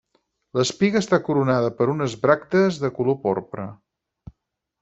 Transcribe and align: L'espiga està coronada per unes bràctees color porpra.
L'espiga 0.59 1.01
està 1.03 1.19
coronada 1.27 1.69
per 1.81 1.87
unes 1.95 2.17
bràctees 2.25 2.83
color 2.99 3.19
porpra. 3.27 3.71